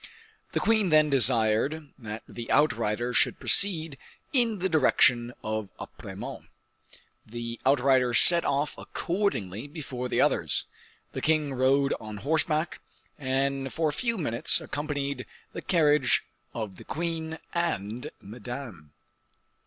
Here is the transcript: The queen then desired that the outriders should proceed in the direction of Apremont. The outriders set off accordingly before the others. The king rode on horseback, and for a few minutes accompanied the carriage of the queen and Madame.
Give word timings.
The 0.53 0.59
queen 0.59 0.89
then 0.89 1.11
desired 1.11 1.89
that 1.99 2.23
the 2.27 2.49
outriders 2.49 3.15
should 3.17 3.39
proceed 3.39 3.99
in 4.33 4.57
the 4.57 4.67
direction 4.67 5.31
of 5.43 5.69
Apremont. 5.79 6.47
The 7.23 7.59
outriders 7.67 8.19
set 8.19 8.43
off 8.43 8.75
accordingly 8.79 9.67
before 9.67 10.09
the 10.09 10.19
others. 10.19 10.65
The 11.11 11.21
king 11.21 11.53
rode 11.53 11.93
on 11.99 12.17
horseback, 12.17 12.79
and 13.19 13.71
for 13.71 13.89
a 13.89 13.93
few 13.93 14.17
minutes 14.17 14.59
accompanied 14.59 15.27
the 15.53 15.61
carriage 15.61 16.23
of 16.51 16.77
the 16.77 16.83
queen 16.85 17.37
and 17.53 18.09
Madame. 18.19 18.93